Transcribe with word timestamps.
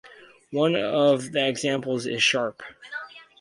One 0.49 0.75
of 0.75 1.31
the 1.31 1.47
examples 1.47 2.07
is 2.07 2.23
Sharp. 2.23 2.63